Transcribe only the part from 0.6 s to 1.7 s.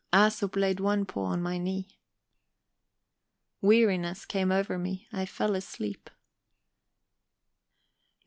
one paw on my